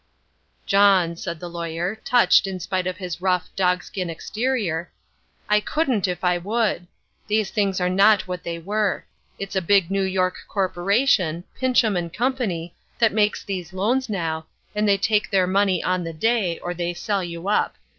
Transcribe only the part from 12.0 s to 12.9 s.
& Company,